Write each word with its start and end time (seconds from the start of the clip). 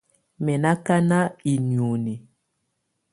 Mɛ̀ 0.43 0.57
ná 0.61 0.69
ákaná 0.77 1.19
i 1.51 1.53
nioni. 1.67 2.13